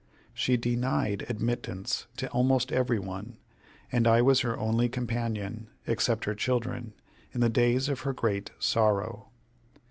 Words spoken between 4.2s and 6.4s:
was her only companion, except her